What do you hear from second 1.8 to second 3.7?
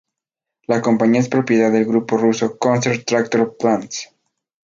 grupo ruso Concern Tractor